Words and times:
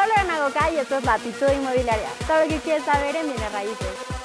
Soy 0.00 0.08
Lorena 0.08 0.40
Goca 0.40 0.70
y 0.70 0.78
esto 0.78 0.96
es 0.96 1.04
Latitud 1.04 1.50
Inmobiliaria. 1.52 2.08
Todo 2.26 2.44
lo 2.44 2.48
que 2.48 2.58
quieres 2.60 2.84
saber 2.84 3.14
en 3.16 3.26
Bienes 3.26 3.52
Raíces. 3.52 4.19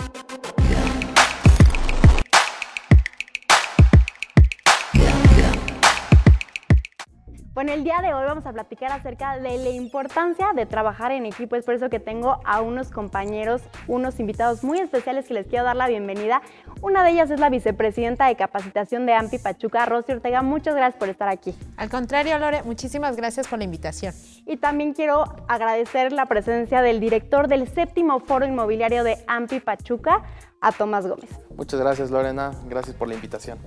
Bueno, 7.56 7.72
el 7.72 7.86
día 7.86 8.02
de 8.02 8.14
hoy 8.14 8.26
vamos 8.26 8.46
a 8.46 8.52
platicar 8.52 8.92
acerca 8.92 9.38
de 9.40 9.58
la 9.58 9.70
importancia 9.70 10.48
de 10.54 10.66
trabajar 10.66 11.14
en 11.14 11.26
equipo. 11.26 11.56
Es 11.56 11.64
por 11.64 11.74
eso 11.74 11.90
que 11.90 12.02
tengo 12.02 12.42
a 12.44 12.60
unos 12.60 12.90
compañeros, 12.90 13.62
unos 13.88 14.20
invitados 14.20 14.62
muy 14.62 14.78
especiales 14.80 15.26
que 15.26 15.34
les 15.34 15.48
quiero 15.48 15.64
dar 15.64 15.78
la 15.78 15.88
bienvenida. 15.88 16.42
Una 16.82 17.02
de 17.06 17.12
ellas 17.12 17.32
es 17.32 17.40
la 17.40 17.50
vicepresidenta 17.50 18.28
de 18.28 18.36
capacitación 18.36 19.06
de 19.06 19.14
AMPI 19.14 19.38
Pachuca, 19.38 19.86
Rosy 19.86 20.12
Ortega. 20.12 20.42
Muchas 20.42 20.76
gracias 20.76 21.00
por 21.00 21.08
estar 21.08 21.30
aquí. 21.30 21.56
Al 21.78 21.90
contrario, 21.90 22.38
Lore, 22.40 22.64
muchísimas 22.64 23.16
gracias 23.16 23.48
por 23.48 23.58
la 23.58 23.64
invitación. 23.64 24.14
Y 24.46 24.58
también 24.58 24.92
quiero 24.92 25.24
agradecer 25.48 26.12
la 26.12 26.26
presencia 26.26 26.82
del 26.82 27.00
director 27.00 27.48
del 27.48 27.70
séptimo 27.70 28.20
foro 28.20 28.46
inmobiliario 28.46 29.06
de 29.06 29.24
AMPI 29.28 29.62
Pachuca, 29.62 30.24
a 30.60 30.74
Tomás 30.74 31.08
Gómez. 31.08 31.30
Muchas 31.56 31.80
gracias, 31.80 32.12
Lorena. 32.12 32.52
Gracias 32.68 32.98
por 32.98 33.08
la 33.08 33.14
invitación. 33.14 33.60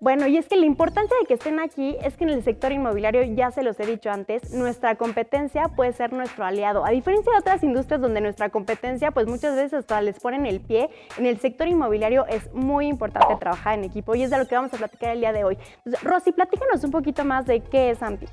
Bueno, 0.00 0.26
y 0.26 0.38
es 0.38 0.48
que 0.48 0.56
la 0.56 0.64
importancia 0.64 1.14
de 1.20 1.26
que 1.26 1.34
estén 1.34 1.60
aquí 1.60 1.94
es 2.02 2.16
que 2.16 2.24
en 2.24 2.30
el 2.30 2.42
sector 2.42 2.72
inmobiliario, 2.72 3.22
ya 3.22 3.50
se 3.50 3.62
los 3.62 3.78
he 3.80 3.84
dicho 3.84 4.10
antes, 4.10 4.50
nuestra 4.50 4.96
competencia 4.96 5.68
puede 5.68 5.92
ser 5.92 6.14
nuestro 6.14 6.42
aliado. 6.42 6.86
A 6.86 6.90
diferencia 6.90 7.30
de 7.30 7.38
otras 7.38 7.62
industrias 7.62 8.00
donde 8.00 8.22
nuestra 8.22 8.48
competencia, 8.48 9.10
pues 9.10 9.26
muchas 9.26 9.54
veces 9.54 9.74
hasta 9.74 10.00
les 10.00 10.18
ponen 10.18 10.46
el 10.46 10.60
pie, 10.60 10.88
en 11.18 11.26
el 11.26 11.38
sector 11.38 11.68
inmobiliario 11.68 12.26
es 12.28 12.50
muy 12.54 12.86
importante 12.86 13.36
trabajar 13.38 13.78
en 13.78 13.84
equipo 13.84 14.14
y 14.14 14.22
es 14.22 14.30
de 14.30 14.38
lo 14.38 14.48
que 14.48 14.54
vamos 14.54 14.72
a 14.72 14.78
platicar 14.78 15.10
el 15.10 15.20
día 15.20 15.34
de 15.34 15.44
hoy. 15.44 15.58
Entonces, 15.84 16.02
Rosy, 16.02 16.32
platícanos 16.32 16.82
un 16.82 16.92
poquito 16.92 17.22
más 17.26 17.44
de 17.44 17.60
qué 17.60 17.90
es 17.90 18.02
AMPI. 18.02 18.26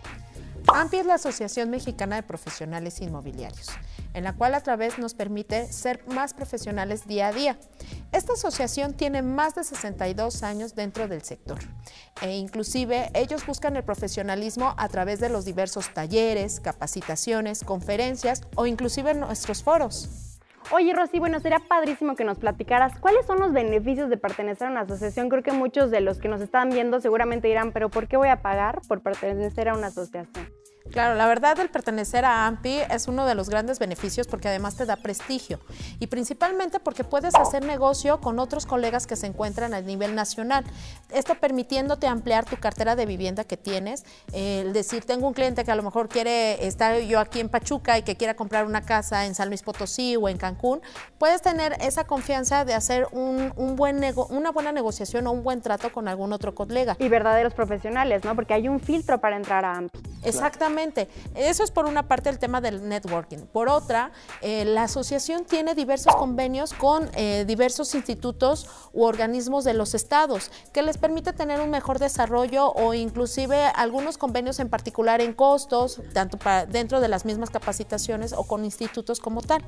AMPI 0.74 0.98
es 1.00 1.06
la 1.06 1.16
Asociación 1.16 1.70
Mexicana 1.70 2.16
de 2.16 2.24
Profesionales 2.24 3.02
Inmobiliarios 3.02 3.78
en 4.14 4.24
la 4.24 4.34
cual 4.34 4.56
a 4.56 4.62
través 4.62 4.98
nos 5.00 5.14
permite 5.14 5.72
ser 5.72 6.06
más 6.08 6.34
profesionales 6.34 7.08
día 7.08 7.28
a 7.28 7.34
día. 7.34 7.58
Esta 8.12 8.34
asociación 8.34 8.94
tiene 8.94 9.22
más 9.22 9.56
de 9.56 9.64
62 9.64 10.44
años 10.44 10.76
dentro 10.76 11.08
del 11.08 11.24
sector 11.24 11.60
e 12.22 12.36
inclusive 12.36 13.10
ellos 13.14 13.46
buscan 13.46 13.76
el 13.76 13.84
profesionalismo 13.84 14.74
a 14.78 14.88
través 14.90 15.20
de 15.20 15.30
los 15.30 15.46
diversos 15.46 15.94
talleres, 15.94 16.60
capacitaciones, 16.60 17.64
conferencias 17.64 18.44
o 18.56 18.66
inclusive 18.66 19.14
nuestros 19.14 19.64
foros. 19.64 20.10
Oye, 20.72 20.94
Rosy, 20.94 21.20
bueno, 21.20 21.40
sería 21.40 21.60
padrísimo 21.60 22.16
que 22.16 22.26
nos 22.26 22.40
platicaras 22.40 23.00
cuáles 23.00 23.26
son 23.26 23.40
los 23.40 23.54
beneficios 23.54 24.10
de 24.10 24.18
pertenecer 24.18 24.68
a 24.68 24.72
una 24.72 24.82
asociación. 24.82 25.30
Creo 25.30 25.42
que 25.42 25.54
muchos 25.54 25.92
de 25.92 26.02
los 26.02 26.18
que 26.18 26.28
nos 26.28 26.42
están 26.42 26.70
viendo 26.70 27.00
seguramente 27.00 27.48
dirán, 27.48 27.72
pero 27.72 27.90
¿por 27.90 28.08
qué 28.08 28.18
voy 28.18 28.28
a 28.28 28.42
pagar 28.42 28.82
por 28.86 29.02
pertenecer 29.02 29.70
a 29.70 29.76
una 29.76 29.88
asociación? 29.88 30.57
Claro, 30.92 31.16
la 31.16 31.28
verdad 31.28 31.60
el 31.60 31.70
pertenecer 31.70 32.26
a 32.26 32.48
AMPI 32.48 32.80
es 32.90 33.08
uno 33.08 33.26
de 33.26 33.36
los 33.36 33.50
grandes 33.50 33.80
beneficios 33.80 34.28
porque 34.28 34.48
además 34.48 34.76
te 34.76 34.86
da 34.86 34.96
prestigio 34.96 35.60
y 36.00 36.08
principalmente 36.08 36.80
porque 36.80 37.04
puedes 37.04 37.36
hacer 37.36 37.64
negocio 37.64 38.20
con 38.22 38.40
otros 38.40 38.66
colegas 38.66 39.08
que 39.08 39.16
se 39.16 39.28
encuentran 39.28 39.74
a 39.74 39.82
nivel 39.82 40.16
nacional. 40.16 40.64
Esto 41.12 41.36
permitiéndote 41.36 42.08
ampliar 42.08 42.46
tu 42.46 42.58
cartera 42.58 42.96
de 42.96 43.06
vivienda 43.06 43.44
que 43.44 43.58
tienes. 43.58 44.06
el 44.34 44.74
decir, 44.74 45.06
tengo 45.06 45.28
un 45.28 45.34
cliente 45.34 45.64
que 45.64 45.72
a 45.72 45.76
lo 45.76 45.84
mejor 45.84 46.10
quiere 46.10 46.66
estar 46.66 47.00
yo 47.02 47.20
aquí 47.20 47.40
en 47.40 47.50
Pachuca 47.50 47.98
y 47.98 48.04
que 48.04 48.16
quiera 48.16 48.36
comprar 48.36 48.66
una 48.66 48.82
casa 48.82 49.26
en 49.26 49.36
San 49.36 49.50
Luis 49.50 49.64
Potosí 49.64 50.16
o 50.16 50.30
en 50.30 50.38
Cancún, 50.38 50.82
puedes 51.18 51.42
tener 51.42 51.76
esa 51.82 52.06
confianza 52.06 52.66
de 52.66 52.74
hacer 52.74 53.08
un, 53.12 53.52
buen 53.76 53.98
una 54.30 54.52
buena 54.52 54.72
negociación 54.72 55.28
o 55.28 55.32
un 55.32 55.44
buen 55.44 55.62
trato 55.62 55.92
con 55.92 56.08
algún 56.08 56.34
otro 56.34 56.56
colega. 56.56 56.96
Y 57.00 57.10
verdaderos 57.10 57.54
profesionales, 57.54 58.24
¿no? 58.24 58.36
Porque 58.36 58.54
hay 58.54 58.68
un 58.68 58.80
filtro 58.80 59.20
para 59.20 59.36
entrar 59.36 59.66
a 59.66 59.78
AMPI. 59.78 60.00
Exactamente. 60.24 60.77
Eso 61.36 61.64
es 61.64 61.72
por 61.72 61.86
una 61.86 62.08
parte 62.08 62.30
el 62.30 62.40
tema 62.40 62.62
del 62.62 62.88
networking. 62.88 63.40
Por 63.52 63.68
otra, 63.70 64.12
eh, 64.42 64.64
la 64.66 64.84
asociación 64.84 65.46
tiene 65.46 65.74
diversos 65.74 66.16
convenios 66.16 66.74
con 66.74 67.10
eh, 67.16 67.46
diversos 67.48 67.96
institutos 67.96 68.70
u 68.94 69.04
organismos 69.04 69.64
de 69.64 69.74
los 69.74 69.96
estados 69.96 70.52
que 70.74 70.82
les 70.82 70.98
permite 70.98 71.34
tener 71.34 71.62
un 71.62 71.70
mejor 71.70 72.00
desarrollo 72.00 72.72
o 72.74 72.94
inclusive 72.94 73.66
algunos 73.76 74.18
convenios 74.18 74.60
en 74.60 74.70
particular 74.70 75.22
en 75.22 75.34
costos, 75.34 76.02
tanto 76.14 76.38
para, 76.38 76.66
dentro 76.66 77.00
de 77.00 77.08
las 77.08 77.26
mismas 77.26 77.50
capacitaciones 77.50 78.34
o 78.34 78.44
con 78.44 78.64
institutos 78.64 79.20
como 79.20 79.42
tal. 79.42 79.64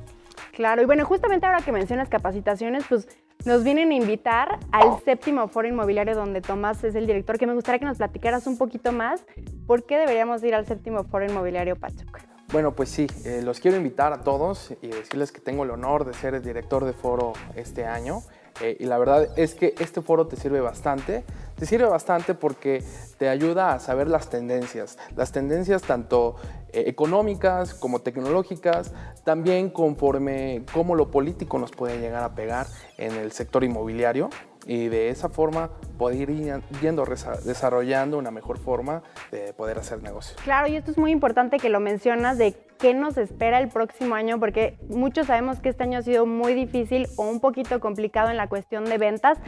Claro, 0.52 0.82
y 0.82 0.84
bueno, 0.84 1.04
justamente 1.04 1.46
ahora 1.46 1.62
que 1.62 1.72
mencionas 1.72 2.08
capacitaciones, 2.08 2.84
pues 2.88 3.08
nos 3.44 3.64
vienen 3.64 3.90
a 3.90 3.94
invitar 3.94 4.58
al 4.72 5.00
séptimo 5.04 5.48
foro 5.48 5.68
inmobiliario 5.68 6.14
donde 6.14 6.40
Tomás 6.40 6.82
es 6.84 6.94
el 6.94 7.06
director, 7.06 7.38
que 7.38 7.46
me 7.46 7.54
gustaría 7.54 7.78
que 7.78 7.84
nos 7.84 7.98
platicaras 7.98 8.46
un 8.46 8.58
poquito 8.58 8.92
más 8.92 9.24
por 9.66 9.84
qué 9.84 9.96
deberíamos 9.96 10.42
ir 10.42 10.54
al 10.54 10.66
séptimo 10.66 11.04
foro 11.04 11.24
inmobiliario 11.24 11.76
Pachuca. 11.76 12.20
Bueno, 12.52 12.74
pues 12.74 12.88
sí, 12.88 13.06
eh, 13.24 13.42
los 13.44 13.60
quiero 13.60 13.76
invitar 13.76 14.12
a 14.12 14.22
todos 14.22 14.74
y 14.82 14.88
decirles 14.88 15.30
que 15.30 15.40
tengo 15.40 15.62
el 15.62 15.70
honor 15.70 16.04
de 16.04 16.14
ser 16.14 16.34
el 16.34 16.42
director 16.42 16.84
de 16.84 16.92
foro 16.92 17.32
este 17.54 17.84
año. 17.86 18.22
Eh, 18.60 18.76
y 18.80 18.86
la 18.86 18.98
verdad 18.98 19.28
es 19.36 19.54
que 19.54 19.74
este 19.78 20.02
foro 20.02 20.26
te 20.26 20.36
sirve 20.36 20.60
bastante. 20.60 21.24
Te 21.60 21.66
sirve 21.66 21.84
bastante 21.84 22.32
porque 22.32 22.82
te 23.18 23.28
ayuda 23.28 23.74
a 23.74 23.80
saber 23.80 24.08
las 24.08 24.30
tendencias. 24.30 24.96
Las 25.14 25.30
tendencias 25.30 25.82
tanto 25.82 26.36
eh, 26.72 26.84
económicas 26.86 27.74
como 27.74 27.98
tecnológicas, 27.98 28.94
también 29.24 29.68
conforme 29.68 30.62
cómo 30.72 30.94
lo 30.94 31.10
político 31.10 31.58
nos 31.58 31.70
puede 31.70 32.00
llegar 32.00 32.24
a 32.24 32.34
pegar 32.34 32.66
en 32.96 33.14
el 33.14 33.32
sector 33.32 33.62
inmobiliario 33.62 34.30
y 34.64 34.88
de 34.88 35.10
esa 35.10 35.28
forma 35.28 35.68
poder 35.98 36.30
ir 36.30 36.62
yendo 36.80 37.04
desarrollando 37.44 38.16
una 38.16 38.30
mejor 38.30 38.56
forma 38.58 39.02
de 39.30 39.52
poder 39.52 39.80
hacer 39.80 40.02
negocio. 40.02 40.38
Claro, 40.42 40.66
y 40.66 40.76
esto 40.76 40.90
es 40.90 40.96
muy 40.96 41.10
importante 41.10 41.58
que 41.58 41.68
lo 41.68 41.80
mencionas 41.80 42.38
de 42.38 42.56
qué 42.80 42.94
nos 42.94 43.18
espera 43.18 43.58
el 43.58 43.68
próximo 43.68 44.14
año, 44.14 44.40
porque 44.40 44.78
muchos 44.88 45.26
sabemos 45.26 45.60
que 45.60 45.68
este 45.68 45.84
año 45.84 45.98
ha 45.98 46.02
sido 46.02 46.26
muy 46.26 46.54
difícil 46.54 47.06
o 47.16 47.24
un 47.24 47.40
poquito 47.40 47.78
complicado 47.80 48.30
en 48.30 48.36
la 48.36 48.48
cuestión 48.48 48.84
de 48.84 48.98
ventas. 48.98 49.38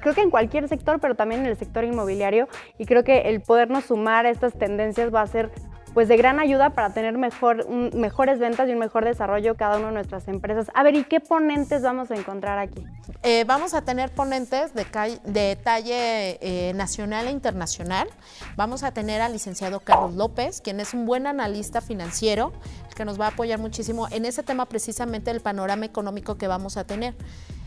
Creo 0.00 0.14
que 0.14 0.20
en 0.20 0.30
cualquier 0.30 0.68
sector, 0.68 1.00
pero 1.00 1.14
también 1.14 1.40
en 1.42 1.46
el 1.46 1.56
sector 1.56 1.84
inmobiliario, 1.84 2.48
y 2.78 2.86
creo 2.86 3.04
que 3.04 3.22
el 3.22 3.40
podernos 3.40 3.84
sumar 3.84 4.26
a 4.26 4.30
estas 4.30 4.52
tendencias 4.58 5.12
va 5.14 5.22
a 5.22 5.26
ser 5.26 5.50
pues 5.94 6.08
de 6.08 6.16
gran 6.16 6.40
ayuda 6.40 6.70
para 6.70 6.90
tener 6.90 7.16
mejor, 7.16 7.68
mejores 7.68 8.40
ventas 8.40 8.68
y 8.68 8.72
un 8.72 8.80
mejor 8.80 9.04
desarrollo 9.04 9.56
cada 9.56 9.78
una 9.78 9.86
de 9.86 9.94
nuestras 9.94 10.26
empresas. 10.28 10.70
A 10.74 10.82
ver, 10.82 10.96
¿y 10.96 11.04
qué 11.04 11.20
ponentes 11.20 11.82
vamos 11.82 12.10
a 12.10 12.16
encontrar 12.16 12.58
aquí? 12.58 12.84
Eh, 13.22 13.44
vamos 13.44 13.72
a 13.74 13.82
tener 13.82 14.10
ponentes 14.10 14.74
de, 14.74 14.84
de 15.24 15.56
talle 15.56 16.38
eh, 16.40 16.72
nacional 16.74 17.28
e 17.28 17.30
internacional. 17.30 18.08
Vamos 18.56 18.82
a 18.82 18.92
tener 18.92 19.22
al 19.22 19.32
licenciado 19.32 19.80
Carlos 19.80 20.14
López, 20.14 20.60
quien 20.60 20.80
es 20.80 20.92
un 20.92 21.06
buen 21.06 21.26
analista 21.28 21.80
financiero, 21.80 22.52
que 22.96 23.04
nos 23.04 23.20
va 23.20 23.26
a 23.26 23.28
apoyar 23.30 23.58
muchísimo 23.58 24.08
en 24.10 24.24
ese 24.24 24.42
tema 24.42 24.66
precisamente 24.66 25.32
del 25.32 25.40
panorama 25.40 25.84
económico 25.84 26.36
que 26.36 26.48
vamos 26.48 26.76
a 26.76 26.84
tener. 26.84 27.14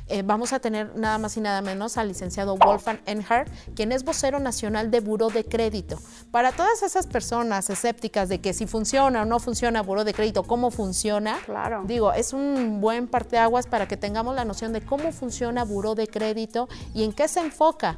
Eh, 0.09 0.21
vamos 0.23 0.53
a 0.53 0.59
tener 0.59 0.95
nada 0.95 1.17
más 1.17 1.35
y 1.37 1.41
nada 1.41 1.61
menos 1.61 1.97
al 1.97 2.07
licenciado 2.07 2.57
Wolfgang 2.57 2.99
Enhardt, 3.05 3.49
quien 3.75 3.91
es 3.91 4.03
vocero 4.03 4.39
nacional 4.39 4.89
de 4.89 4.99
Buró 5.01 5.29
de 5.29 5.43
Crédito. 5.43 5.99
Para 6.31 6.51
todas 6.51 6.81
esas 6.83 7.07
personas 7.07 7.69
escépticas 7.69 8.29
de 8.29 8.39
que 8.39 8.53
si 8.53 8.67
funciona 8.67 9.23
o 9.23 9.25
no 9.25 9.39
funciona 9.39 9.81
Buró 9.81 10.03
de 10.03 10.13
Crédito, 10.13 10.43
cómo 10.43 10.71
funciona, 10.71 11.37
claro. 11.45 11.83
digo, 11.85 12.13
es 12.13 12.33
un 12.33 12.79
buen 12.79 13.07
parteaguas 13.07 13.67
para 13.67 13.87
que 13.87 13.97
tengamos 13.97 14.35
la 14.35 14.45
noción 14.45 14.71
de 14.71 14.81
cómo 14.81 15.11
funciona 15.11 15.65
Buró 15.65 15.95
de 15.95 16.07
Crédito 16.07 16.69
y 16.93 17.03
en 17.03 17.11
qué 17.11 17.27
se 17.27 17.41
enfoca. 17.41 17.97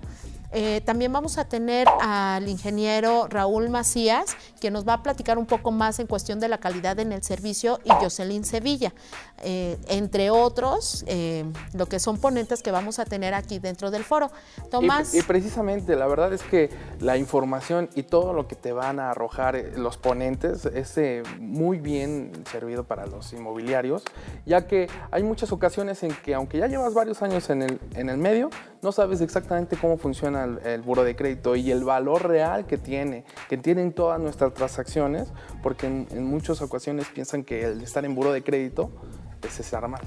Eh, 0.51 0.81
también 0.81 1.13
vamos 1.13 1.37
a 1.37 1.45
tener 1.45 1.87
al 2.01 2.47
ingeniero 2.47 3.27
Raúl 3.29 3.69
Macías, 3.69 4.35
que 4.59 4.71
nos 4.71 4.87
va 4.87 4.93
a 4.93 5.03
platicar 5.03 5.37
un 5.37 5.45
poco 5.45 5.71
más 5.71 5.99
en 5.99 6.07
cuestión 6.07 6.39
de 6.39 6.47
la 6.47 6.57
calidad 6.57 6.99
en 6.99 7.11
el 7.11 7.23
servicio, 7.23 7.79
y 7.83 7.89
Jocelyn 7.89 8.43
Sevilla, 8.43 8.93
eh, 9.43 9.77
entre 9.87 10.31
otros, 10.31 11.03
eh, 11.07 11.45
lo 11.73 11.85
que 11.85 11.99
son 11.99 12.19
ponentes 12.19 12.63
que 12.63 12.71
vamos 12.71 12.99
a 12.99 13.05
tener 13.05 13.33
aquí 13.33 13.59
dentro 13.59 13.91
del 13.91 14.03
foro. 14.03 14.31
Tomás. 14.71 15.13
Y, 15.13 15.21
precisamente, 15.21 15.95
la 15.95 16.07
verdad 16.07 16.33
es 16.33 16.41
que 16.41 16.69
la 16.99 17.17
información 17.17 17.89
y 17.95 18.03
todo 18.03 18.33
lo 18.33 18.47
que 18.47 18.55
te 18.55 18.73
van 18.73 18.99
a 18.99 19.11
arrojar 19.11 19.63
los 19.75 19.97
ponentes 19.97 20.65
es 20.65 20.99
muy 21.39 21.77
bien 21.79 22.31
servido 22.51 22.83
para 22.83 23.05
los 23.05 23.31
inmobiliarios, 23.33 24.03
ya 24.45 24.67
que 24.67 24.87
hay 25.11 25.23
muchas 25.23 25.51
ocasiones 25.51 26.01
en 26.03 26.11
que, 26.23 26.33
aunque 26.33 26.57
ya 26.57 26.67
llevas 26.67 26.93
varios 26.93 27.21
años 27.21 27.49
en 27.49 27.61
el, 27.61 27.79
en 27.93 28.09
el 28.09 28.17
medio, 28.17 28.49
no 28.81 28.91
sabes 28.91 29.21
exactamente 29.21 29.77
cómo 29.77 29.97
funciona 29.97 30.38
el, 30.43 30.59
el 30.65 30.81
buro 30.81 31.03
de 31.03 31.15
crédito 31.15 31.55
y 31.55 31.71
el 31.71 31.83
valor 31.83 32.27
real 32.27 32.65
que 32.65 32.77
tiene, 32.77 33.25
que 33.47 33.57
tienen 33.57 33.93
todas 33.93 34.19
nuestras 34.19 34.53
transacciones, 34.53 35.31
porque 35.61 35.87
en, 35.87 36.23
muchas 36.25 36.61
ocasiones 36.61 37.07
piensan 37.07 37.43
que 37.43 37.63
el 37.63 37.81
estar 37.81 38.05
en 38.05 38.15
buro 38.15 38.31
de 38.31 38.43
crédito 38.43 38.91
es 39.45 39.59
estar 39.59 39.87
mal. 39.87 40.01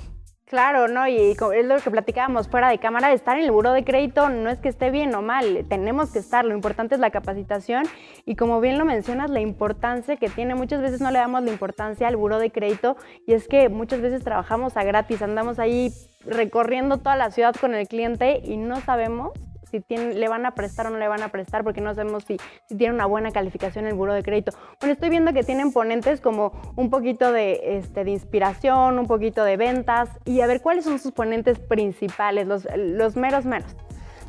Claro, 0.47 0.87
¿no? 0.87 1.09
Y 1.09 1.17
es 1.17 1.67
lo 1.67 1.79
que 1.79 1.91
platicábamos 1.91 2.47
fuera 2.47 2.69
de 2.69 2.77
cámara, 2.77 3.11
estar 3.15 3.39
en 3.39 3.45
el 3.45 3.51
buro 3.51 3.73
de 3.73 3.85
crédito 3.85 4.29
no 4.29 4.51
es 4.51 4.59
que 4.59 4.69
esté 4.69 4.91
bien 4.91 5.15
o 5.15 5.23
mal, 5.23 5.65
tenemos 5.67 6.11
que 6.11 6.19
estar, 6.19 6.45
lo 6.45 6.53
importante 6.53 6.95
es 6.95 7.01
la 7.01 7.11
capacitación 7.11 7.85
y 8.27 8.37
como 8.37 8.61
bien 8.61 8.77
lo 8.77 8.85
mencionas, 8.85 9.31
la 9.31 9.41
importancia 9.41 10.17
que 10.17 10.29
tiene, 10.29 10.55
muchas 10.55 10.83
veces 10.83 11.01
no 11.01 11.11
le 11.11 11.21
damos 11.21 11.43
la 11.43 11.51
importancia 11.51 12.07
al 12.07 12.17
buro 12.17 12.39
de 12.39 12.51
crédito 12.51 12.99
y 13.27 13.33
es 13.33 13.49
que 13.49 13.71
muchas 13.71 14.03
veces 14.03 14.25
trabajamos 14.25 14.77
a 14.77 14.85
gratis, 14.85 15.23
andamos 15.23 15.59
ahí 15.59 15.91
recorriendo 16.27 16.99
toda 16.99 17.17
la 17.17 17.31
ciudad 17.31 17.55
con 17.59 17.75
el 17.75 17.89
cliente 17.89 18.43
y 18.45 18.59
no 18.59 18.79
sabemos 18.83 19.33
si 19.73 19.81
tienen, 19.81 20.21
le 20.21 20.29
van 20.29 20.47
a 20.47 20.55
prestar 20.55 20.87
o 20.87 20.91
no 20.91 20.99
le 20.99 21.09
van 21.09 21.23
a 21.23 21.29
prestar, 21.29 21.65
porque 21.65 21.81
no 21.81 21.95
sabemos 21.95 22.25
si, 22.25 22.37
si 22.69 22.77
tiene 22.77 22.95
una 22.95 23.07
buena 23.07 23.33
calificación 23.33 23.87
el 23.87 23.95
buro 23.95 24.13
de 24.13 24.23
crédito. 24.23 24.53
Bueno, 24.79 24.93
estoy 24.93 25.09
viendo 25.09 25.33
que 25.33 25.43
tienen 25.43 25.73
ponentes 25.73 26.21
como 26.21 26.53
un 26.77 26.91
poquito 26.91 27.33
de, 27.33 27.79
este, 27.79 28.05
de 28.05 28.11
inspiración, 28.11 28.99
un 28.99 29.07
poquito 29.07 29.43
de 29.43 29.57
ventas, 29.57 30.11
y 30.25 30.43
a 30.43 30.47
ver 30.47 30.61
cuáles 30.61 30.85
son 30.85 30.99
sus 30.99 31.13
ponentes 31.13 31.59
principales, 31.59 32.47
los, 32.47 32.69
los 32.77 33.17
meros 33.17 33.47
meros. 33.47 33.75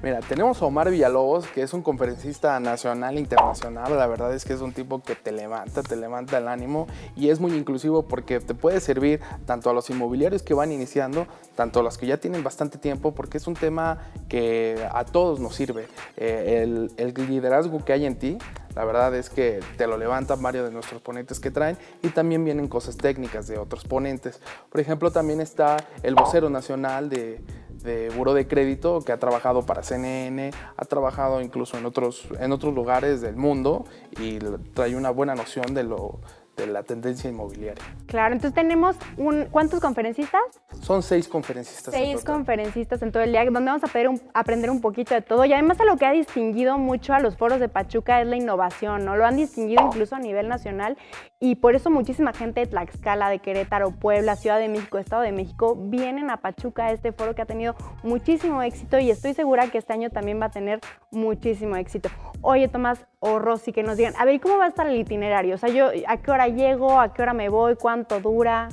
Mira, 0.04 0.20
tenemos 0.20 0.62
a 0.62 0.66
Omar 0.66 0.92
Villalobos, 0.92 1.48
que 1.48 1.62
es 1.62 1.74
un 1.74 1.82
conferencista 1.82 2.60
nacional 2.60 3.16
e 3.16 3.22
internacional. 3.22 3.98
La 3.98 4.06
verdad 4.06 4.34
es 4.34 4.44
que 4.44 4.52
es 4.52 4.60
un 4.60 4.74
tipo 4.74 5.02
que 5.02 5.16
te 5.16 5.32
levanta, 5.32 5.82
te 5.82 5.96
levanta 5.96 6.40
el 6.40 6.50
ánimo 6.50 6.88
y 7.16 7.30
es 7.30 7.40
muy 7.40 7.54
inclusivo 7.54 8.04
porque 8.04 8.42
te 8.42 8.54
puede 8.54 8.82
servir 8.82 9.22
tanto 9.46 9.70
a 9.70 9.74
los 9.74 9.90
inmobiliarios 9.90 10.44
que 10.44 10.54
van 10.54 10.74
iniciando, 10.74 11.26
tanto 11.56 11.80
a 11.80 11.84
los 11.84 11.98
que 11.98 12.06
ya 12.06 12.18
tienen 12.18 12.44
bastante 12.44 12.78
tiempo, 12.78 13.16
porque 13.16 13.38
es 13.38 13.48
un 13.48 13.54
tema 13.54 14.00
que 14.28 14.86
a 14.92 15.06
todos 15.06 15.40
nos 15.40 15.56
sirve. 15.56 15.88
Eh, 16.18 16.64
el, 16.64 16.92
el 16.98 17.14
liderazgo 17.30 17.86
que 17.86 17.94
hay 17.94 18.06
en 18.06 18.20
ti, 18.20 18.38
la 18.76 18.84
verdad 18.84 19.16
es 19.16 19.30
que 19.30 19.62
te 19.78 19.88
lo 19.88 19.98
levantan 19.98 20.42
varios 20.42 20.66
de 20.66 20.74
nuestros 20.74 21.02
ponentes 21.02 21.40
que 21.40 21.50
traen 21.50 21.78
y 22.02 22.10
también 22.10 22.44
vienen 22.44 22.68
cosas 22.68 22.98
técnicas 22.98 23.48
de 23.48 23.58
otros 23.58 23.86
ponentes. 23.86 24.42
Por 24.70 24.82
ejemplo, 24.82 25.12
también 25.12 25.40
está 25.40 25.78
el 26.02 26.16
vocero 26.16 26.50
nacional 26.50 27.08
de, 27.08 27.40
de 27.84 28.10
Buró 28.10 28.34
de 28.34 28.48
Crédito 28.48 29.02
que 29.02 29.12
ha 29.12 29.20
trabajado 29.20 29.66
para 29.66 29.84
CNN, 29.84 30.52
ha 30.78 30.86
trabajado 30.86 31.42
incluso 31.42 31.78
en 31.78 31.86
otros, 31.86 32.28
en 32.40 32.52
otros 32.52 32.74
lugares 32.74 33.22
del 33.22 33.36
mundo 33.36 33.86
y 34.20 34.40
trae 34.74 34.96
una 34.96 35.10
buena 35.10 35.36
noción 35.36 35.74
de 35.74 35.84
lo 35.84 36.20
de 36.56 36.68
la 36.68 36.84
tendencia 36.84 37.30
inmobiliaria. 37.30 37.84
Claro, 38.06 38.34
entonces 38.34 38.54
tenemos 38.54 38.96
un, 39.18 39.46
¿cuántos 39.46 39.80
conferencistas? 39.80 40.42
Son 40.82 41.02
seis 41.02 41.28
conferencistas. 41.28 41.94
Seis 41.94 42.24
conferencistas 42.24 43.02
en 43.02 43.12
todo 43.12 43.24
el 43.24 43.32
día, 43.32 43.44
donde 43.46 43.62
vamos 43.62 43.84
a 43.84 43.88
poder 43.88 44.10
aprender 44.34 44.70
un 44.70 44.82
poquito 44.82 45.14
de 45.14 45.22
todo. 45.22 45.46
Y 45.46 45.54
además 45.54 45.80
a 45.80 45.86
lo 45.86 45.98
que 45.98 46.06
ha 46.06 46.12
distinguido 46.12 46.78
mucho 46.78 47.14
a 47.14 47.20
los 47.20 47.38
foros 47.38 47.60
de 47.60 47.70
Pachuca 47.70 48.22
es 48.22 48.28
la 48.28 48.36
innovación, 48.36 49.06
¿no? 49.06 49.16
Lo 49.16 49.26
han 49.26 49.36
distinguido 49.36 49.84
incluso 49.86 50.16
a 50.16 50.20
nivel 50.20 50.48
nacional 50.48 50.98
y 51.40 51.56
por 51.56 51.76
eso 51.76 51.90
muchísima 51.90 52.34
gente 52.34 52.62
de 52.62 52.68
Tlaxcala, 52.68 53.30
de 53.30 53.40
Querétaro, 53.40 53.92
Puebla, 53.92 54.36
Ciudad 54.36 54.60
de 54.60 54.70
México, 54.70 54.98
Estado 54.98 55.24
de 55.24 55.32
México, 55.32 55.76
vienen 55.78 56.30
a 56.30 56.38
Pachuca, 56.38 56.86
a 56.86 56.92
este 56.92 57.12
foro 57.12 57.36
que 57.36 57.42
ha 57.42 57.46
tenido 57.46 57.76
muchísimo 58.04 58.62
éxito 58.62 59.00
y 59.00 59.12
estoy 59.12 59.34
segura 59.34 59.68
que 59.68 59.78
este 59.78 59.94
año 59.94 60.10
también 60.10 60.40
va 60.40 60.46
a 60.46 60.52
tener 60.52 60.80
muchísimo 61.12 61.76
éxito. 61.76 62.10
Oye, 62.42 62.68
Tomás 62.68 63.06
o 63.25 63.40
Rosy, 63.40 63.72
que 63.72 63.84
nos 63.84 63.96
digan, 63.96 64.14
a 64.18 64.25
ver, 64.25 64.42
¿cómo 64.42 64.58
va 64.58 64.66
a 64.66 64.68
estar 64.68 64.86
el 64.86 65.00
itinerario? 65.00 65.56
O 65.56 65.58
sea, 65.58 65.70
yo, 65.70 65.92
¿a 66.08 66.18
qué 66.18 66.30
hora 66.30 66.50
llego? 66.50 67.00
¿A 67.00 67.14
qué 67.14 67.22
hora 67.22 67.34
me 67.34 67.48
voy? 67.48 67.75
¿Cuánto 67.78 68.20
dura? 68.20 68.68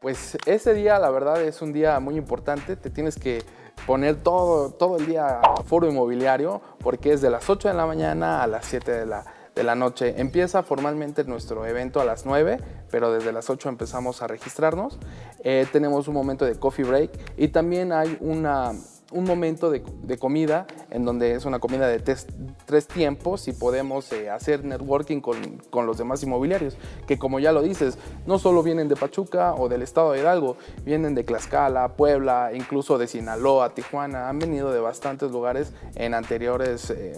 Pues 0.00 0.38
ese 0.46 0.74
día, 0.74 1.00
la 1.00 1.10
verdad, 1.10 1.42
es 1.42 1.60
un 1.60 1.72
día 1.72 1.98
muy 1.98 2.16
importante. 2.16 2.76
Te 2.76 2.88
tienes 2.88 3.16
que 3.16 3.42
poner 3.84 4.22
todo, 4.22 4.70
todo 4.70 4.98
el 4.98 5.06
día 5.06 5.40
a 5.40 5.56
foro 5.64 5.88
inmobiliario 5.88 6.60
porque 6.78 7.12
es 7.14 7.20
de 7.20 7.30
las 7.30 7.50
8 7.50 7.66
de 7.66 7.74
la 7.74 7.84
mañana 7.84 8.44
a 8.44 8.46
las 8.46 8.66
7 8.66 8.92
de 8.92 9.06
la, 9.06 9.24
de 9.56 9.64
la 9.64 9.74
noche. 9.74 10.14
Empieza 10.18 10.62
formalmente 10.62 11.24
nuestro 11.24 11.66
evento 11.66 12.00
a 12.00 12.04
las 12.04 12.24
9, 12.26 12.58
pero 12.92 13.12
desde 13.12 13.32
las 13.32 13.50
8 13.50 13.68
empezamos 13.68 14.22
a 14.22 14.28
registrarnos. 14.28 15.00
Eh, 15.42 15.66
tenemos 15.72 16.06
un 16.06 16.14
momento 16.14 16.44
de 16.44 16.54
coffee 16.54 16.84
break 16.84 17.10
y 17.36 17.48
también 17.48 17.90
hay 17.90 18.16
una 18.20 18.72
un 19.12 19.24
momento 19.24 19.70
de, 19.70 19.82
comida 20.18 20.66
en 20.90 21.04
donde 21.04 21.34
es 21.34 21.44
una 21.44 21.58
comida 21.58 21.86
de 21.86 22.00
tres 22.00 22.86
tiempos 22.88 23.46
y 23.48 23.52
podemos 23.52 24.10
eh, 24.12 24.30
hacer 24.30 24.64
networking 24.64 25.20
con, 25.20 25.86
los 25.86 25.98
demás 25.98 26.22
inmobiliarios, 26.22 26.76
que 27.06 27.18
como 27.18 27.38
ya 27.38 27.52
lo 27.52 27.62
dices, 27.62 27.98
no 28.26 28.38
solo 28.38 28.62
vienen 28.62 28.88
de 28.88 28.96
Pachuca 28.96 29.54
o 29.54 29.68
del 29.68 29.82
estado 29.82 30.12
de 30.12 30.20
Hidalgo, 30.20 30.56
vienen 30.84 31.14
de 31.14 31.22
Tlaxcala, 31.22 31.96
Puebla, 31.96 32.50
incluso 32.54 32.98
de 32.98 33.06
Sinaloa, 33.06 33.74
Tijuana, 33.74 34.28
han 34.28 34.38
venido 34.38 34.72
de 34.72 34.80
bastantes 34.80 35.30
lugares 35.30 35.72
en 35.94 36.14
anteriores, 36.14 36.90
eh, 36.90 37.14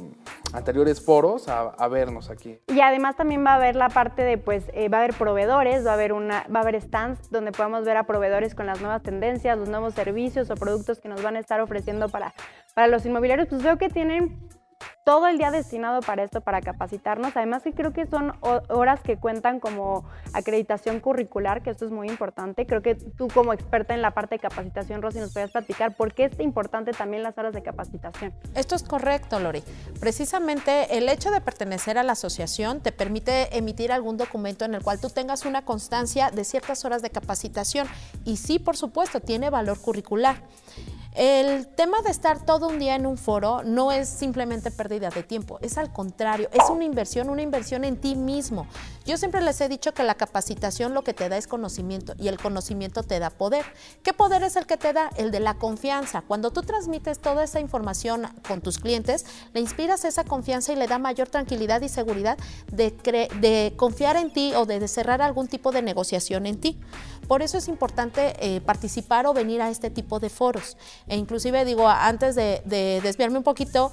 anteriores 0.52 1.04
foros 1.04 1.48
a, 1.48 1.88
vernos 1.88 2.30
aquí. 2.30 2.58
Y 2.66 2.80
además 2.80 3.16
también 3.16 3.44
va 3.44 3.52
a 3.52 3.54
haber 3.56 3.76
la 3.76 3.88
parte 3.88 4.22
de, 4.22 4.38
pues, 4.38 4.64
eh, 4.72 4.88
va 4.88 4.98
a 4.98 5.00
haber 5.00 5.14
proveedores, 5.14 5.86
va 5.86 5.92
a 5.92 5.94
haber, 5.94 6.12
una, 6.12 6.46
va 6.54 6.60
a 6.60 6.62
haber 6.62 6.80
stands 6.80 7.30
donde 7.30 7.52
podemos 7.52 7.84
ver 7.84 7.96
a 7.96 8.04
proveedores 8.04 8.54
con 8.54 8.66
las 8.66 8.80
nuevas 8.80 9.02
tendencias, 9.02 9.58
los 9.58 9.68
nuevos 9.68 9.94
servicios 9.94 10.50
o 10.50 10.54
productos 10.54 11.00
que 11.00 11.08
nos 11.08 11.22
van 11.22 11.36
a 11.36 11.38
estar 11.38 11.60
ofreciendo 11.60 12.08
para, 12.08 12.34
para 12.74 12.88
los 12.88 13.04
inmobiliarios, 13.06 13.48
pues 13.48 13.62
veo 13.62 13.78
que 13.78 13.88
tienen 13.88 14.38
todo 15.08 15.26
el 15.26 15.38
día 15.38 15.50
destinado 15.50 16.02
para 16.02 16.22
esto, 16.22 16.42
para 16.42 16.60
capacitarnos. 16.60 17.34
Además 17.34 17.62
creo 17.74 17.94
que 17.94 18.06
son 18.06 18.34
horas 18.42 19.00
que 19.00 19.16
cuentan 19.16 19.58
como 19.58 20.04
acreditación 20.34 21.00
curricular, 21.00 21.62
que 21.62 21.70
esto 21.70 21.86
es 21.86 21.90
muy 21.90 22.08
importante. 22.08 22.66
Creo 22.66 22.82
que 22.82 22.94
tú 22.94 23.28
como 23.28 23.54
experta 23.54 23.94
en 23.94 24.02
la 24.02 24.10
parte 24.10 24.34
de 24.34 24.40
capacitación, 24.40 25.00
Rosy, 25.00 25.20
nos 25.20 25.32
puedes 25.32 25.50
platicar 25.50 25.96
por 25.96 26.12
qué 26.12 26.24
es 26.24 26.38
importante 26.40 26.92
también 26.92 27.22
las 27.22 27.38
horas 27.38 27.54
de 27.54 27.62
capacitación. 27.62 28.34
Esto 28.54 28.74
es 28.74 28.82
correcto, 28.82 29.40
Lori. 29.40 29.62
Precisamente 29.98 30.98
el 30.98 31.08
hecho 31.08 31.30
de 31.30 31.40
pertenecer 31.40 31.96
a 31.96 32.02
la 32.02 32.12
asociación 32.12 32.80
te 32.80 32.92
permite 32.92 33.56
emitir 33.56 33.92
algún 33.92 34.18
documento 34.18 34.66
en 34.66 34.74
el 34.74 34.82
cual 34.82 35.00
tú 35.00 35.08
tengas 35.08 35.46
una 35.46 35.64
constancia 35.64 36.30
de 36.30 36.44
ciertas 36.44 36.84
horas 36.84 37.00
de 37.00 37.08
capacitación 37.08 37.88
y 38.26 38.36
sí, 38.36 38.58
por 38.58 38.76
supuesto, 38.76 39.20
tiene 39.20 39.48
valor 39.48 39.80
curricular. 39.80 40.36
El 41.18 41.66
tema 41.66 42.00
de 42.02 42.12
estar 42.12 42.46
todo 42.46 42.68
un 42.68 42.78
día 42.78 42.94
en 42.94 43.04
un 43.04 43.18
foro 43.18 43.64
no 43.64 43.90
es 43.90 44.08
simplemente 44.08 44.70
pérdida 44.70 45.10
de 45.10 45.24
tiempo, 45.24 45.58
es 45.62 45.76
al 45.76 45.92
contrario, 45.92 46.48
es 46.52 46.70
una 46.70 46.84
inversión, 46.84 47.28
una 47.28 47.42
inversión 47.42 47.82
en 47.82 47.96
ti 47.96 48.14
mismo. 48.14 48.68
Yo 49.08 49.16
siempre 49.16 49.40
les 49.40 49.58
he 49.62 49.70
dicho 49.70 49.94
que 49.94 50.02
la 50.02 50.16
capacitación 50.16 50.92
lo 50.92 51.02
que 51.02 51.14
te 51.14 51.30
da 51.30 51.38
es 51.38 51.46
conocimiento 51.46 52.12
y 52.18 52.28
el 52.28 52.36
conocimiento 52.36 53.02
te 53.02 53.18
da 53.18 53.30
poder. 53.30 53.64
¿Qué 54.02 54.12
poder 54.12 54.42
es 54.42 54.54
el 54.56 54.66
que 54.66 54.76
te 54.76 54.92
da? 54.92 55.08
El 55.16 55.30
de 55.30 55.40
la 55.40 55.54
confianza. 55.54 56.20
Cuando 56.20 56.50
tú 56.50 56.60
transmites 56.60 57.18
toda 57.18 57.42
esa 57.42 57.58
información 57.58 58.28
con 58.46 58.60
tus 58.60 58.78
clientes, 58.78 59.24
le 59.54 59.60
inspiras 59.60 60.04
esa 60.04 60.24
confianza 60.24 60.74
y 60.74 60.76
le 60.76 60.86
da 60.88 60.98
mayor 60.98 61.30
tranquilidad 61.30 61.80
y 61.80 61.88
seguridad 61.88 62.36
de, 62.70 62.90
de 63.40 63.72
confiar 63.76 64.16
en 64.16 64.30
ti 64.30 64.52
o 64.54 64.66
de 64.66 64.86
cerrar 64.88 65.22
algún 65.22 65.48
tipo 65.48 65.72
de 65.72 65.80
negociación 65.80 66.44
en 66.44 66.60
ti. 66.60 66.78
Por 67.28 67.40
eso 67.40 67.56
es 67.56 67.66
importante 67.68 68.34
eh, 68.40 68.60
participar 68.60 69.26
o 69.26 69.32
venir 69.32 69.62
a 69.62 69.70
este 69.70 69.88
tipo 69.88 70.20
de 70.20 70.28
foros. 70.28 70.76
E 71.06 71.16
inclusive 71.16 71.64
digo, 71.64 71.88
antes 71.88 72.34
de, 72.34 72.60
de 72.66 73.00
desviarme 73.02 73.38
un 73.38 73.44
poquito, 73.44 73.90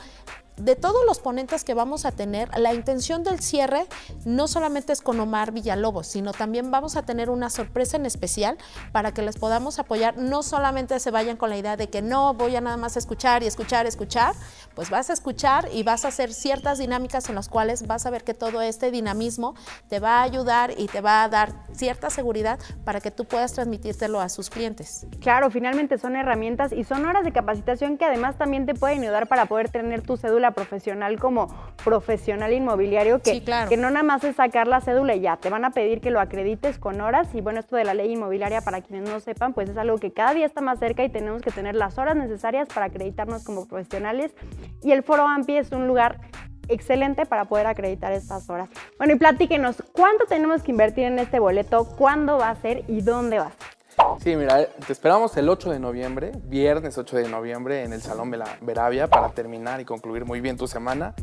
de 0.58 0.76
todos 0.76 1.06
los 1.06 1.20
ponentes 1.20 1.64
que 1.64 1.74
vamos 1.74 2.06
a 2.06 2.12
tener, 2.12 2.50
la 2.58 2.74
intención 2.74 3.24
del 3.24 3.40
cierre 3.42 3.86
no 4.24 4.48
solamente 4.48 4.94
es 4.94 5.02
con 5.02 5.20
Omar 5.20 5.52
Villalobos, 5.52 6.08
sino 6.08 6.32
también 6.32 6.72
vamos 6.72 6.96
a 6.96 7.04
tener 7.04 7.30
una 7.30 7.50
sorpresa 7.50 7.98
en 7.98 8.06
especial 8.06 8.58
para 8.92 9.14
que 9.14 9.22
les 9.22 9.38
podamos 9.38 9.80
apoyar. 9.80 10.18
No 10.18 10.44
solamente 10.44 11.00
se 11.00 11.12
vayan 11.12 11.38
con 11.38 11.50
la 11.50 11.58
idea 11.58 11.76
de 11.78 11.90
que 11.90 12.02
no 12.02 12.34
voy 12.34 12.56
a 12.56 12.62
nada 12.62 12.78
más 12.78 12.96
escuchar 12.96 13.44
y 13.44 13.48
escuchar, 13.48 13.86
escuchar, 13.86 14.34
pues 14.76 14.90
vas 14.90 15.10
a 15.10 15.14
escuchar 15.14 15.68
y 15.74 15.84
vas 15.84 16.06
a 16.06 16.10
hacer 16.10 16.34
ciertas 16.34 16.78
dinámicas 16.78 17.30
en 17.30 17.36
las 17.36 17.50
cuales 17.50 17.86
vas 17.88 18.06
a 18.06 18.10
ver 18.10 18.24
que 18.24 18.34
todo 18.34 18.62
este 18.62 18.92
dinamismo 18.92 19.56
te 19.90 20.00
va 20.00 20.20
a 20.20 20.24
ayudar 20.24 20.74
y 20.78 20.88
te 20.88 21.02
va 21.02 21.24
a 21.24 21.30
dar 21.30 21.52
cierta 21.74 22.10
seguridad 22.10 22.60
para 22.84 23.02
que 23.02 23.12
tú 23.12 23.26
puedas 23.26 23.54
transmitírtelo 23.54 24.22
a 24.22 24.30
sus 24.30 24.50
clientes. 24.50 25.06
Claro, 25.20 25.50
finalmente 25.52 25.98
son 25.98 26.16
herramientas 26.16 26.72
y 26.72 26.84
son 26.84 27.06
horas 27.06 27.26
de 27.26 27.32
capacitación 27.32 27.98
que 27.98 28.06
además 28.06 28.38
también 28.38 28.66
te 28.66 28.74
pueden 28.74 29.02
ayudar 29.02 29.28
para 29.28 29.48
poder 29.48 29.70
tener 29.70 30.02
tu 30.02 30.18
cédula 30.18 30.45
profesional 30.52 31.20
como 31.20 31.48
profesional 31.84 32.54
inmobiliario, 32.54 33.22
que, 33.22 33.44
que 33.44 33.78
no 33.78 33.90
nada 33.90 34.04
más 34.04 34.24
es 34.24 34.36
sacar 34.36 34.68
la 34.68 34.82
cédula 34.82 35.16
y 35.16 35.22
ya, 35.22 35.38
te 35.38 35.50
van 35.50 35.66
a 35.66 35.72
pedir 35.72 36.02
que 36.02 36.12
lo 36.12 36.20
acredites 36.20 36.78
con 36.78 37.02
horas 37.02 37.34
y 37.34 37.42
bueno, 37.42 37.60
esto 37.60 37.76
de 37.76 37.84
la 37.84 37.94
ley 37.94 38.12
inmobiliaria, 38.12 38.62
para 38.62 38.82
quienes 38.82 39.10
no 39.10 39.20
sepan, 39.20 39.54
pues 39.54 39.70
es 39.70 39.78
algo 39.78 39.98
que 39.98 40.12
cada 40.12 40.34
día 40.34 40.46
está 40.46 40.62
más 40.62 40.80
cerca 40.80 41.04
y 41.04 41.10
tenemos 41.10 41.42
que 41.42 41.52
tener 41.52 41.76
las 41.76 41.98
horas 41.98 42.16
necesarias 42.16 42.68
para 42.74 42.88
acreditarnos 42.88 43.44
como 43.44 43.68
profesionales 43.68 44.36
y 44.84 44.92
el 44.92 45.04
Foro 45.04 45.28
AMPI 45.28 45.58
es 45.58 45.72
un 45.72 45.88
lugar 45.88 46.20
excelente 46.68 47.26
para 47.26 47.46
poder 47.46 47.68
acreditar 47.68 48.12
estas 48.12 48.50
horas. 48.50 48.70
Bueno, 48.98 49.14
y 49.14 49.18
platíquenos, 49.18 49.84
¿cuánto 49.92 50.26
tenemos 50.26 50.64
que 50.64 50.72
invertir 50.72 51.06
en 51.06 51.20
este 51.20 51.40
boleto? 51.40 51.86
¿Cuándo 51.98 52.38
va 52.38 52.50
a 52.50 52.56
ser 52.56 52.84
y 52.88 53.02
dónde 53.02 53.40
va 53.40 53.48
a 53.48 53.52
ser? 53.52 53.75
Sí, 54.20 54.36
mira, 54.36 54.66
te 54.66 54.92
esperamos 54.92 55.36
el 55.38 55.50
8 55.50 55.70
de 55.70 55.80
noviembre, 55.80 56.32
viernes 56.46 56.98
8 56.98 57.18
de 57.18 57.30
noviembre, 57.30 57.84
en 57.84 57.94
el 57.94 58.02
Salón 58.02 58.34
Veravia 58.62 59.08
para 59.08 59.30
terminar 59.30 59.80
y 59.82 59.86
concluir 59.86 60.26
muy 60.26 60.42
bien 60.42 60.58
tu 60.58 60.68
semana. 60.68 61.14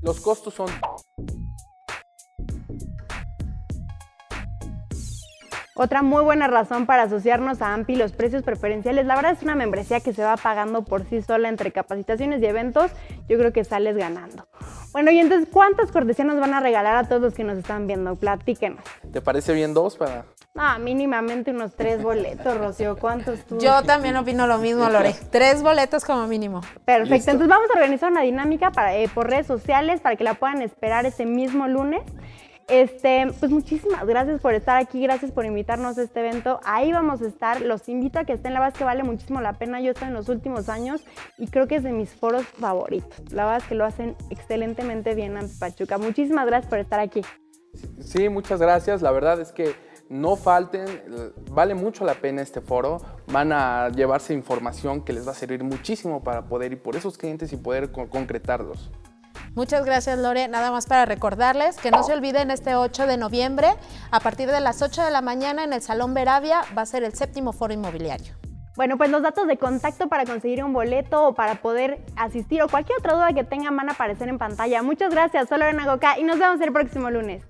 Los 0.00 0.20
costos 0.20 0.54
son 0.54 0.68
Otra 5.74 6.02
muy 6.02 6.22
buena 6.22 6.48
razón 6.48 6.84
para 6.84 7.04
asociarnos 7.04 7.62
a 7.62 7.72
AMPI, 7.72 7.96
los 7.96 8.12
precios 8.12 8.42
preferenciales. 8.42 9.06
La 9.06 9.16
verdad 9.16 9.32
es 9.32 9.42
una 9.42 9.54
membresía 9.54 10.00
que 10.00 10.12
se 10.12 10.22
va 10.22 10.36
pagando 10.36 10.84
por 10.84 11.08
sí 11.08 11.22
sola 11.22 11.48
entre 11.48 11.72
capacitaciones 11.72 12.42
y 12.42 12.46
eventos. 12.46 12.90
Yo 13.26 13.38
creo 13.38 13.52
que 13.52 13.64
sales 13.64 13.96
ganando. 13.96 14.46
Bueno, 14.92 15.10
y 15.10 15.18
entonces, 15.18 15.48
¿cuántas 15.50 15.90
cortesías 15.90 16.28
nos 16.28 16.38
van 16.38 16.52
a 16.52 16.60
regalar 16.60 16.96
a 16.96 17.08
todos 17.08 17.22
los 17.22 17.34
que 17.34 17.42
nos 17.44 17.56
están 17.56 17.86
viendo? 17.86 18.14
Platíquenos. 18.16 18.84
¿Te 19.12 19.22
parece 19.22 19.54
bien 19.54 19.72
dos 19.72 19.96
para...? 19.96 20.26
Ah, 20.54 20.78
mínimamente 20.78 21.50
unos 21.50 21.74
tres 21.74 22.02
boletos, 22.02 22.58
Rocío. 22.58 22.96
¿Cuántos 22.98 23.40
tú? 23.46 23.58
Yo 23.58 23.82
también 23.84 24.16
opino 24.16 24.46
lo 24.46 24.58
mismo, 24.58 24.88
Lore. 24.90 25.14
tres 25.30 25.62
boletos 25.62 26.04
como 26.04 26.26
mínimo. 26.26 26.60
Perfecto. 26.84 27.30
Entonces 27.30 27.48
vamos 27.48 27.70
a 27.70 27.78
organizar 27.78 28.10
una 28.12 28.20
dinámica 28.20 28.70
para, 28.70 28.94
eh, 28.96 29.08
por 29.12 29.30
redes 29.30 29.46
sociales 29.46 30.00
para 30.00 30.16
que 30.16 30.24
la 30.24 30.34
puedan 30.34 30.60
esperar 30.60 31.06
ese 31.06 31.24
mismo 31.24 31.68
lunes. 31.68 32.02
Este, 32.68 33.26
pues 33.40 33.50
muchísimas 33.50 34.06
gracias 34.06 34.40
por 34.40 34.54
estar 34.54 34.76
aquí, 34.76 35.02
gracias 35.02 35.30
por 35.32 35.44
invitarnos 35.46 35.98
a 35.98 36.02
este 36.02 36.20
evento. 36.20 36.60
Ahí 36.64 36.92
vamos 36.92 37.22
a 37.22 37.26
estar. 37.26 37.60
Los 37.62 37.88
invito 37.88 38.18
a 38.18 38.24
que 38.24 38.34
estén. 38.34 38.52
La 38.52 38.60
verdad 38.60 38.74
es 38.74 38.78
que 38.78 38.84
vale 38.84 39.02
muchísimo 39.02 39.40
la 39.40 39.54
pena. 39.54 39.80
Yo 39.80 39.92
estoy 39.92 40.08
en 40.08 40.14
los 40.14 40.28
últimos 40.28 40.68
años 40.68 41.02
y 41.38 41.48
creo 41.48 41.66
que 41.66 41.76
es 41.76 41.82
de 41.82 41.92
mis 41.92 42.10
foros 42.10 42.44
favoritos. 42.46 43.32
La 43.32 43.44
verdad 43.44 43.62
es 43.62 43.68
que 43.68 43.74
lo 43.74 43.86
hacen 43.86 44.16
excelentemente 44.30 45.14
bien 45.14 45.36
en 45.38 45.48
Pachuca. 45.58 45.96
Muchísimas 45.96 46.46
gracias 46.46 46.68
por 46.68 46.78
estar 46.78 47.00
aquí. 47.00 47.22
Sí, 48.00 48.28
muchas 48.28 48.60
gracias. 48.60 49.00
La 49.00 49.10
verdad 49.12 49.40
es 49.40 49.50
que 49.52 49.74
no 50.12 50.36
falten, 50.36 50.84
vale 51.50 51.74
mucho 51.74 52.04
la 52.04 52.14
pena 52.14 52.42
este 52.42 52.60
foro, 52.60 53.00
van 53.28 53.52
a 53.52 53.88
llevarse 53.88 54.34
información 54.34 55.02
que 55.02 55.12
les 55.12 55.26
va 55.26 55.32
a 55.32 55.34
servir 55.34 55.64
muchísimo 55.64 56.22
para 56.22 56.42
poder 56.42 56.72
ir 56.72 56.82
por 56.82 56.96
esos 56.96 57.16
clientes 57.16 57.52
y 57.52 57.56
poder 57.56 57.90
concretarlos. 57.90 58.90
Muchas 59.54 59.84
gracias, 59.84 60.18
Lore. 60.18 60.48
Nada 60.48 60.70
más 60.70 60.86
para 60.86 61.04
recordarles 61.06 61.76
que 61.78 61.90
no 61.90 62.02
se 62.02 62.12
olviden 62.12 62.50
este 62.50 62.74
8 62.74 63.06
de 63.06 63.16
noviembre, 63.16 63.68
a 64.10 64.20
partir 64.20 64.50
de 64.50 64.60
las 64.60 64.82
8 64.82 65.02
de 65.02 65.10
la 65.10 65.22
mañana 65.22 65.64
en 65.64 65.72
el 65.72 65.82
Salón 65.82 66.14
Veravia, 66.14 66.62
va 66.76 66.82
a 66.82 66.86
ser 66.86 67.04
el 67.04 67.14
séptimo 67.14 67.52
foro 67.52 67.72
inmobiliario. 67.72 68.34
Bueno, 68.76 68.96
pues 68.96 69.10
los 69.10 69.22
datos 69.22 69.46
de 69.46 69.58
contacto 69.58 70.08
para 70.08 70.24
conseguir 70.24 70.64
un 70.64 70.72
boleto 70.72 71.28
o 71.28 71.34
para 71.34 71.56
poder 71.56 72.04
asistir 72.16 72.62
o 72.62 72.68
cualquier 72.68 72.98
otra 72.98 73.14
duda 73.14 73.32
que 73.34 73.44
tengan 73.44 73.76
van 73.76 73.90
a 73.90 73.92
aparecer 73.92 74.28
en 74.28 74.38
pantalla. 74.38 74.82
Muchas 74.82 75.10
gracias, 75.10 75.48
soy 75.48 75.58
Lorena 75.58 75.86
Goca 75.86 76.18
y 76.18 76.24
nos 76.24 76.38
vemos 76.38 76.58
el 76.60 76.72
próximo 76.72 77.10
lunes. 77.10 77.44